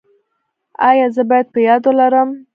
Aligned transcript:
ایا 0.89 1.07
زه 1.15 1.21
باید 1.29 1.47
په 1.53 1.59
یاد 1.67 1.83
ولرم؟ 1.85 2.29